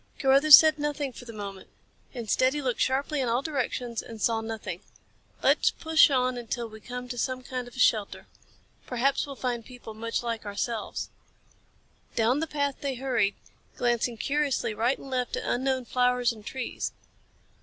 [0.17, 1.69] Carruthers said nothing for the moment.
[2.11, 4.81] Instead, he looked sharply in all directions and saw nothing.
[5.43, 8.25] "Let's push on till we come to some kind of a shelter.
[8.87, 11.11] Perhaps we'll find people much like ourselves."
[12.15, 13.35] Down the path they hurried,
[13.77, 16.93] glancing curiously right and left at unknown flowers and trees.